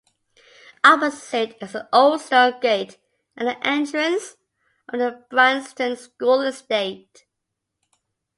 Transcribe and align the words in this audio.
Opposite 0.83 1.61
is 1.61 1.73
the 1.73 1.87
old 1.93 2.21
stone 2.21 2.59
gate 2.59 2.97
at 3.37 3.45
the 3.45 3.67
entrance 3.67 4.35
of 4.89 4.97
the 4.97 5.23
Bryanston 5.29 5.95
School 5.95 6.41
estate. 6.41 7.25